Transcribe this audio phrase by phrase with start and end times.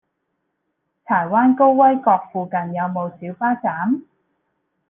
[1.05, 4.01] 柴灣高威閣附近有無小巴站？